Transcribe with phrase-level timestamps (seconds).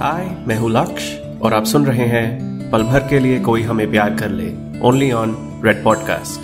[0.00, 3.90] हाय मैं हूँ लक्ष्य और आप सुन रहे हैं पल भर के लिए कोई हमें
[3.90, 4.48] प्यार कर ले
[4.80, 6.40] ओनली ऑन रेड पॉडकास्ट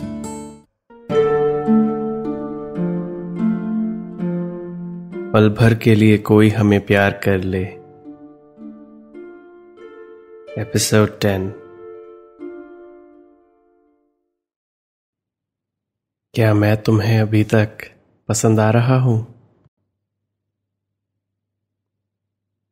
[5.33, 7.63] पल भर के लिए कोई हमें प्यार कर ले।
[10.63, 11.55] एपिसोड टेन
[16.35, 17.69] क्या मैं तुम्हें अभी तक
[18.29, 19.40] पसंद आ रहा हूँ?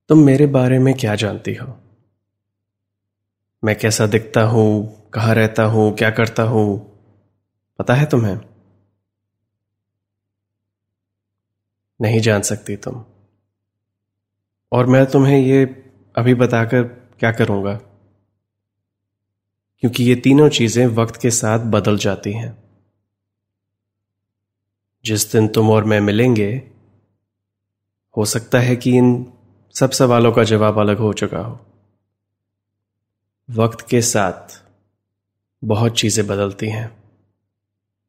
[0.09, 1.79] तुम मेरे बारे में क्या जानती हो?
[3.65, 5.03] मैं कैसा दिखता हूँ?
[5.11, 5.97] कहाँ रहता हूँ?
[5.97, 6.79] क्या करता हूँ?
[7.79, 8.41] पता है तुम्हें?
[12.01, 13.05] नहीं जान सकती तुम।
[14.73, 15.65] और मैं तुम्हें ये
[16.17, 16.83] अभी बताकर
[17.21, 17.75] क्या करूँगा?
[19.81, 22.63] क्योंकि ये तीनों चीज़ें वक्त के साथ बदल जाती हैं।
[25.05, 26.71] जिस दिन तुम और मैं मिलेंगे,
[28.17, 29.33] हो सकता है कि इन
[29.79, 31.67] सब सवालों का जवाब अलग हो चुका हो।
[33.51, 34.63] वक्त के साथ
[35.65, 37.03] बहुत चीज़ें बदलती हैं।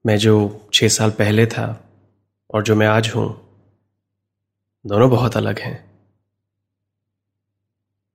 [0.05, 1.89] मैं जो छह साल पहले था
[2.53, 3.57] और जो मैं आज हूँ,
[4.85, 5.91] दोनों बहुत अलग हैं।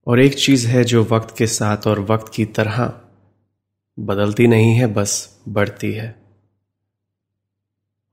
[0.07, 3.01] और एक चीज़ है जो वक्त के साथ और वक्त की तरह
[3.99, 6.23] बदलती नहीं है, बस बढ़ती है।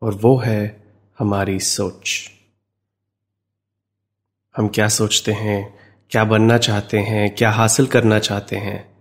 [0.02, 0.84] और वो है
[1.20, 2.32] हमारी सोच।
[4.58, 5.80] हम क्या सोचते हैं,
[6.12, 8.98] क्या बनना चाहते हैं, क्या हासिल करना चाहते हैं?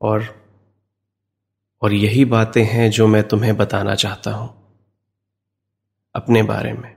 [0.00, 0.44] और
[1.82, 4.78] और यही बातें हैं जो मैं तुम्हें बताना चाहता हूँ,
[6.14, 6.96] अपने बारे में,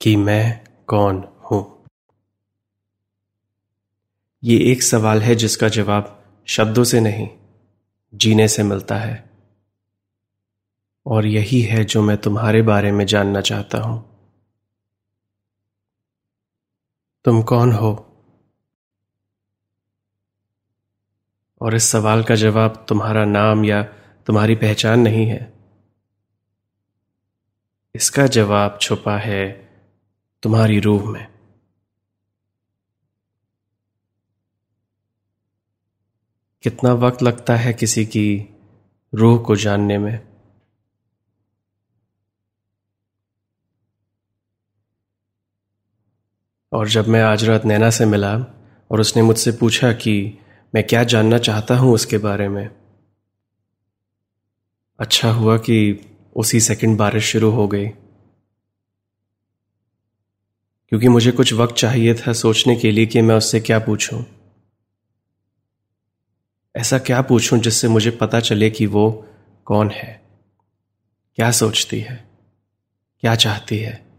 [0.00, 1.84] कि मैं कौन हूँ।
[4.44, 7.28] ये एक सवाल है जिसका जवाब शब्दों से नहीं,
[8.14, 9.30] जीने से मिलता है।
[11.06, 14.09] और यही है जो मैं तुम्हारे बारे में जानना चाहता हूँ।
[17.24, 18.06] तुम कौन हो?
[21.60, 23.82] और इस सवाल का जवाब तुम्हारा नाम या
[24.26, 25.52] तुम्हारी पहचान नहीं है।
[27.94, 29.70] इसका जवाब छुपा है
[30.42, 31.28] तुम्हारी रूह में।
[36.62, 38.48] कितना वक्त लगता है किसी की
[39.14, 40.29] रूह को जानने में?
[46.72, 48.34] और जब मैं आज रात नैना से मिला
[48.90, 50.38] और उसने मुझसे पूछा कि
[50.74, 52.70] मैं क्या जानना चाहता हूँ उसके बारे में
[54.98, 56.00] अच्छा हुआ कि
[56.36, 57.86] उसी सेकंड बारिश शुरू हो गई।
[60.88, 64.24] क्योंकि मुझे कुछ वक्त चाहिए था सोचने के लिए कि मैं उससे क्या पूछूँ।
[66.76, 69.26] ऐसा क्या पूछूँ जिससे मुझे पता चले कि वो
[69.66, 70.22] कौन है,
[71.34, 72.28] क्या सोचती है,
[73.20, 74.09] क्या चाहती है।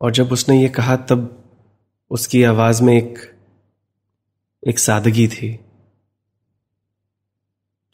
[0.00, 1.36] और जब उसने ये कहा, तब
[2.10, 3.18] उसकी आवाज़ में एक
[4.68, 5.60] एक सादगी थी।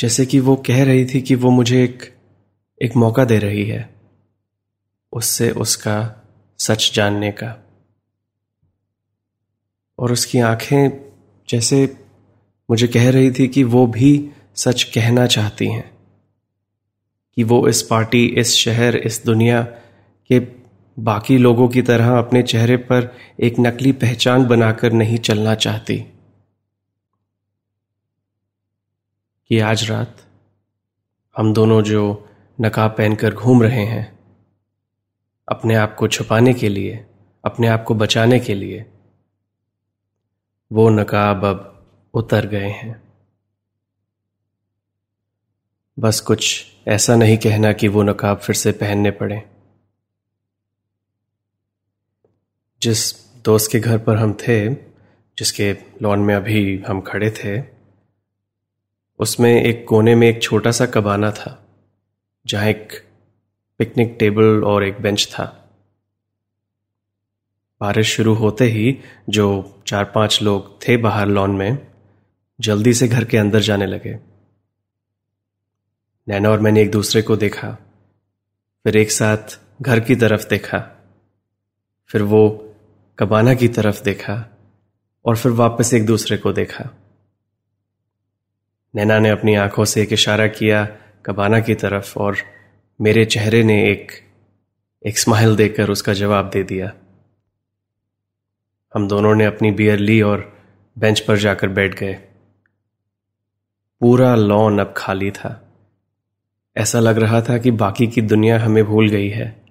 [0.00, 2.14] जैसे कि वो कह रही थी कि वो मुझे एक
[2.82, 3.94] एक मौका दे रही है,
[5.12, 5.96] उससे उसका
[6.58, 7.54] सच जानने का।
[9.98, 11.12] और उसकी आँखें
[11.48, 11.96] जैसे
[12.70, 15.90] मुझे कह रही थी कि वो भी सच कहना चाहती हैं,
[17.36, 19.62] कि वो इस पार्टी, इस शहर, इस दुनिया
[20.30, 20.40] के
[20.98, 26.12] बाकी लोगों की तरह अपने चेहरे पर एक नकली पहचान बनाकर नहीं चलना चाहती।
[29.48, 30.16] कि आज रात
[31.36, 32.28] हम दोनों जो
[32.60, 34.18] नकाब पहनकर घूम रहे हैं,
[35.48, 37.06] अपने आप को छुपाने के लिए,
[37.44, 38.92] अपने आप को बचाने के लिए,
[40.72, 43.02] वो नकाब अब उतर गए हैं।
[45.98, 49.55] बस कुछ ऐसा नहीं कहना कि वो नकाब फिर से पहनने पड़े।
[52.82, 54.74] जिस दोस्त के घर पर हम थे,
[55.38, 55.72] जिसके
[56.02, 57.62] लॉन में अभी हम खड़े थे,
[59.18, 61.66] उसमें एक कोने में एक छोटा सा कबाना था,
[62.46, 62.92] जहाँ एक
[63.78, 65.44] पिकनिक टेबल और एक बेंच था।
[67.80, 68.98] बारिश शुरू होते ही
[69.28, 69.46] जो
[69.86, 71.86] चार पाँच लोग थे बाहर लॉन में,
[72.60, 74.18] जल्दी से घर के अंदर जाने लगे।
[76.28, 77.76] नैना और मैंने एक दूसरे को देखा,
[78.84, 80.78] फिर एक साथ घर की तरफ़ देखा,
[82.06, 82.65] फिर वो
[83.18, 84.58] कबाना की तरफ़ देखा
[85.24, 86.90] और फिर वापस एक दूसरे को देखा।
[88.94, 90.84] नैना ने अपनी आँखों से एक इशारा किया
[91.26, 92.36] कबाना की तरफ़ और
[93.00, 94.12] मेरे चेहरे ने एक
[95.06, 96.92] एक स्माइल देकर उसका जवाब दे दिया।
[98.94, 100.58] हम दोनों ने अपनी बियर ली और
[100.98, 102.14] बेंच पर जाकर बैठ गए।
[104.00, 105.72] पूरा लॉन अब खाली था।
[106.76, 109.64] ऐसा लग रहा था कि बाकी की दुनिया हमें भूल गई है।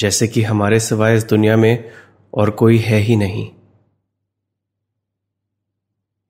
[0.00, 1.90] जैसे कि हमारे सिवाय इस दुनिया में
[2.34, 3.52] और कोई है ही नहीं।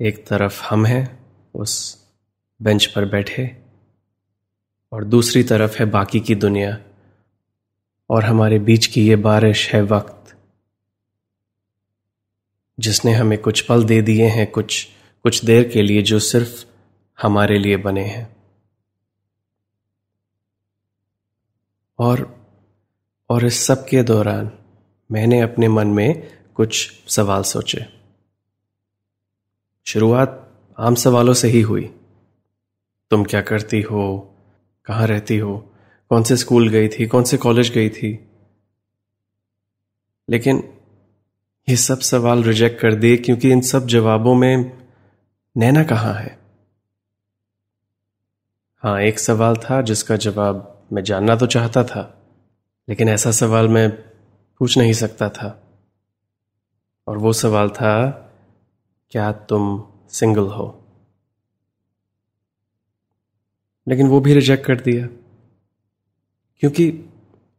[0.01, 2.05] एक तरफ़ हम हैं, उस
[2.63, 3.63] बेंच पर बैठे,
[4.93, 6.79] और दूसरी तरफ़ है बाकी की दुनिया,
[8.11, 10.37] और हमारे बीच की ये बारिश है वक्त,
[12.81, 14.89] जिसने हमें कुछ पल दे दिए हैं, कुछ
[15.23, 16.65] कुछ देर के लिए जो सिर्फ़
[17.23, 18.37] हमारे लिए बने हैं।
[21.99, 22.41] और
[23.31, 24.51] और इस सब के दौरान
[25.13, 27.87] मैंने अपने मन में कुछ सवाल सोचे।
[29.87, 31.85] शुरुआत आम सवालों से ही हुई।
[33.11, 34.35] तुम क्या करती हो?
[34.85, 35.59] कहाँ रहती हो?
[36.09, 37.07] कौन से स्कूल गई थी?
[37.07, 38.31] कौन से कॉलेज गई थी?
[40.31, 40.79] लेकिन
[41.69, 44.87] ये सब सवाल रिजेक्ट कर दिए क्योंकि इन सब जवाबों में
[45.57, 46.39] नैना कहाँ है?
[48.77, 52.23] हाँ एक सवाल था जिसका जवाब मैं जानना तो चाहता था,
[52.89, 54.10] लेकिन ऐसा सवाल मैं
[54.61, 55.63] पूछ नहीं सकता था।
[57.07, 58.11] और वो सवाल था,
[59.11, 60.85] क्या तुम सिंगल हो?
[63.89, 65.07] लेकिन वो भी रिजेक्ट कर दिया।
[66.59, 67.11] क्योंकि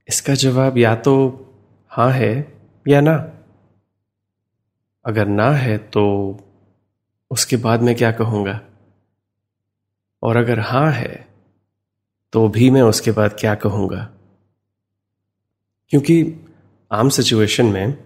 [0.07, 1.15] इसका जवाब या तो
[1.89, 2.57] हाँ है
[2.88, 3.33] या ना।
[5.06, 6.38] अगर ना है तो
[7.31, 8.62] उसके बाद मैं क्या कहूँगा?
[10.24, 11.27] और अगर हाँ है
[12.33, 14.09] तो भी मैं उसके बाद क्या कहूँगा?
[15.89, 16.48] क्योंकि
[16.91, 18.03] आम सिचुएशन में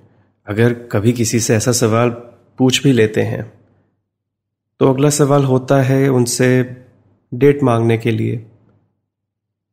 [0.47, 2.09] अगर कभी किसी से ऐसा सवाल
[2.57, 3.43] पूछ भी लेते हैं
[4.79, 6.47] तो अगला सवाल होता है उनसे
[7.31, 8.37] डेट मांगने के लिए,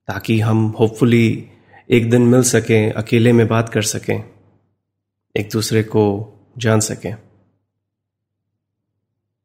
[0.08, 1.48] ताकि हम होपफुली
[1.90, 4.24] एक दिन मिल सकें, अकेले में बात कर सकें,
[5.36, 6.04] एक दूसरे को
[6.58, 7.14] जान सकें।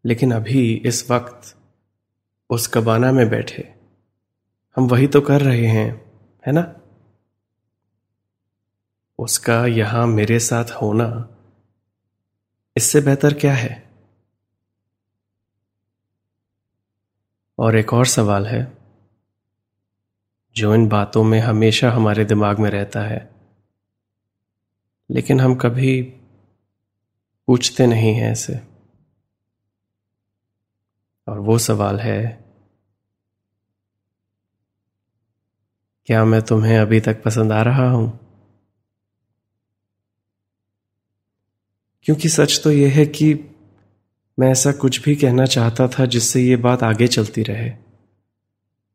[0.06, 1.56] लेकिन अभी इस वक्त
[2.50, 3.74] उस कबाना में बैठे,
[4.78, 5.90] हम वही तो कर रहे हैं,
[6.48, 6.74] है ना?
[9.20, 11.08] उसका यहाँ मेरे साथ होना,
[12.76, 13.88] इससे बेहतर क्या है?
[17.58, 18.62] और एक और सवाल है,
[20.56, 23.30] जो इन बातों में हमेशा हमारे दिमाग में रहता है,
[25.10, 26.02] लेकिन हम कभी
[27.48, 28.60] पूछते नहीं हैं इसे।
[31.28, 32.22] और वो सवाल है,
[36.08, 38.27] क्या मैं तुम्हें अभी तक पसंद आ रहा हूँ?
[42.08, 43.34] क्योंकि सच तो यह है कि
[44.40, 47.72] मैं ऐसा कुछ भी कहना चाहता था जिससे ये बात आगे चलती रहे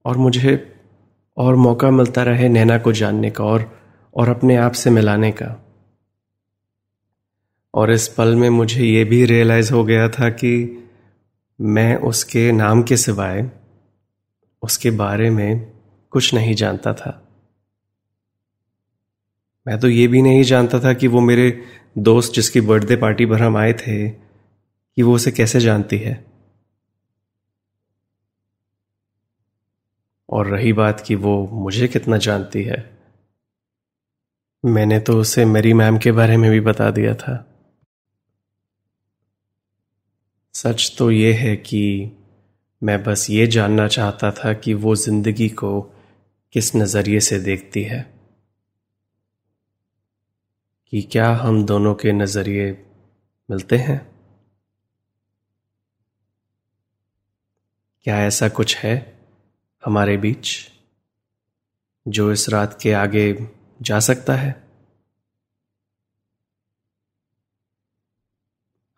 [0.04, 0.74] और मुझे
[1.36, 3.78] और मौका मिलता रहे नैना को जानने का और
[4.16, 5.66] और अपने आप से मिलाने का।
[7.74, 10.84] और इस पल में मुझे ये भी रियलाइज़ हो गया था कि
[11.60, 13.50] मैं उसके नाम के सिवाय
[14.62, 15.72] उसके बारे में
[16.10, 17.21] कुछ नहीं जानता था।
[19.66, 21.64] मैं तो ये भी नहीं जानता था कि वो मेरे
[21.98, 26.24] दोस्त जिसकी बर्थडे पार्टी पर हम आए थे, कि वो उसे कैसे जानती है।
[30.28, 32.98] और रही बात कि वो मुझे कितना जानती है।
[34.64, 37.48] मैंने तो उसे मेरी मैम के बारे में भी बता दिया था।
[40.54, 42.12] सच तो ये है कि
[42.82, 45.80] मैं बस ये जानना चाहता था कि वो ज़िंदगी को
[46.52, 48.21] किस नज़रिए से देखती है।
[50.92, 52.84] कि क्या हम दोनों के नज़रिए
[53.50, 54.10] मिलते हैं?
[58.02, 59.20] क्या ऐसा कुछ है
[59.84, 60.68] हमारे बीच
[62.08, 63.48] जो इस रात के आगे
[63.82, 64.62] जा सकता है?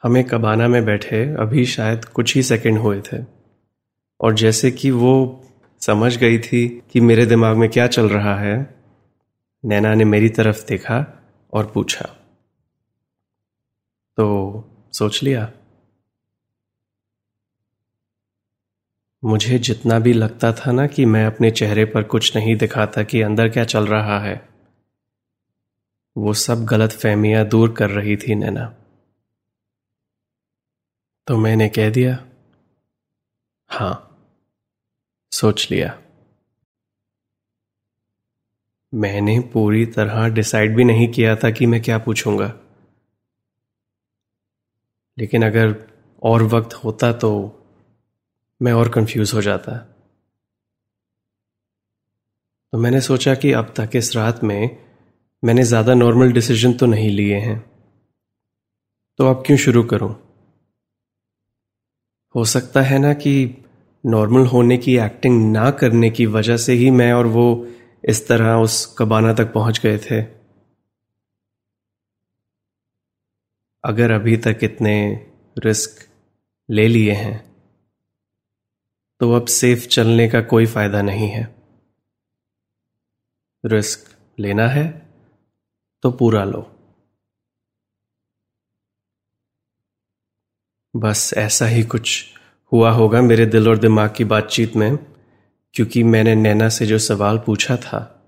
[0.03, 3.25] हमें कबाना में बैठे अभी शायद कुछ ही सेकंड हुए थे,
[4.21, 5.45] और जैसे कि वो
[5.81, 8.75] समझ गई थी कि मेरे दिमाग में क्या चल रहा है,
[9.65, 11.21] नैना ने मेरी तरफ़ देखा
[11.55, 12.05] और पूछा
[14.19, 14.25] तो
[14.93, 15.53] सोच लिया?
[19.23, 23.23] मुझे जितना भी लगता था ना कि मैं अपने चेहरे पर कुछ नहीं दिखाता कि
[23.23, 24.37] अंदर क्या चल रहा है,
[26.17, 28.75] वो सब गलत फहमियाँ दूर कर रही थी नैना।
[31.27, 32.25] तो मैंने कह दिया,
[33.71, 33.95] हाँ,
[35.33, 35.99] सोच लिया।
[38.95, 42.53] मैंने पूरी तरह डिसाइड भी नहीं किया था कि मैं क्या पूछूँगा।
[45.19, 45.75] लेकिन अगर
[46.23, 47.31] और वक्त होता तो
[48.61, 49.77] मैं और कंफ्यूज हो जाता।
[52.73, 54.79] तो मैंने सोचा कि अब तक इस रात में
[55.43, 57.59] मैंने ज़्यादा नॉर्मल डिसीज़न तो नहीं लिए हैं।
[59.19, 60.15] तो अब क्यों शुरू करूँ?
[62.35, 63.35] हो सकता है ना कि
[64.05, 67.47] नॉर्मल होने की एक्टिंग ना करने की वजह से ही मैं और वो
[68.05, 70.21] इस तरह उस कबाना तक पहुँच गए थे।
[73.85, 74.95] अगर अभी तक इतने
[75.57, 76.07] रिस्क
[76.69, 77.39] ले लिए हैं
[79.21, 81.43] तो अब सेफ़ चलने का कोई फ़ायदा नहीं है।
[83.65, 84.87] रिस्क लेना है
[86.03, 86.61] तो पूरा लो।
[90.95, 92.25] बस ऐसा ही कुछ
[92.73, 95.14] हुआ होगा मेरे दिल और दिमाग की बातचीत में।
[95.75, 98.25] क्योंकि मैंने नैना से जो सवाल पूछा था,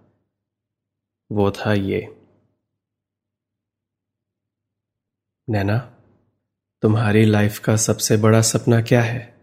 [1.33, 2.17] वो था ये।
[5.51, 5.79] नैना,
[6.83, 9.37] तुम्हारी लाइफ का सबसे बड़ा सपना क्या है?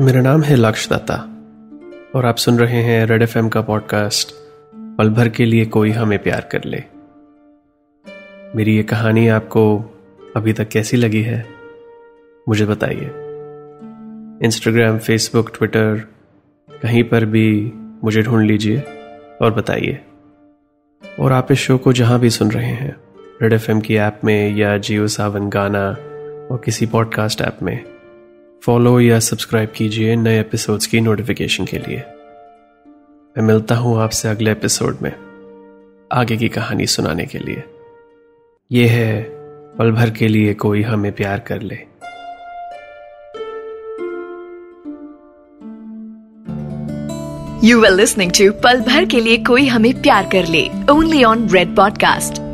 [0.00, 1.14] मेरा नाम है लक्ष्य दत्ता
[2.18, 4.41] और आप सुन रहे हैं रेड एफएम का पॉडकास्ट।
[4.98, 6.82] पल भर के लिए कोई हमें प्यार कर ले।
[8.56, 9.62] मेरी ये कहानी आपको
[10.36, 11.46] अभी तक कैसी लगी है,
[12.48, 13.10] मुझे बताइए।
[14.46, 16.06] इंस्टाग्राम फेसबुक ट्विटर
[16.82, 17.72] कहीं पर भी
[18.04, 18.80] मुझे ढूंढ लीजिए
[19.42, 20.00] और बताइए।
[21.20, 22.96] और आप इस शो को जहाँ भी सुन रहे हैं,
[23.42, 25.88] रेड एफएम की ऐप में या जियो सावन गाना
[26.50, 27.84] और किसी पॉडकास्ट ऐप में,
[28.62, 32.02] फॉलो या सब्सक्राइब कीजिए नए एपिसोड्स की नोटिफिकेशन के लिए।
[33.38, 35.12] मैं मिलता हूँ आपसे अगले एपिसोड में,
[36.12, 37.64] आगे की कहानी सुनाने के लिए।
[38.72, 39.22] यह है,
[39.78, 41.78] पल भर के लिए कोई हमें प्यार कर ले।
[47.66, 51.48] यू आर लिसनिंग टू पल भर के लिए कोई हमें प्यार कर ले ओनली ऑन
[51.48, 52.51] रेड पॉडकास्ट